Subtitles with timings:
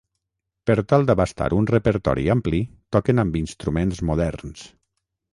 [0.69, 2.61] Per tal d'abastar un repertori ampli
[2.97, 4.65] toquen amb instruments moderns.